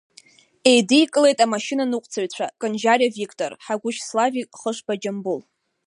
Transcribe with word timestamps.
Еидикылеит 0.71 1.39
амашьына 1.45 1.83
ныҟәцаҩцәа 1.91 2.45
Конџьариа 2.59 3.09
Виктор, 3.17 3.51
Ҳагәышь 3.63 4.01
Славик, 4.07 4.49
Хышба 4.61 4.93
Џьамбул. 5.01 5.41